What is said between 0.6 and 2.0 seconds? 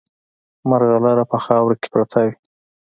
مرغلره په خاورو کې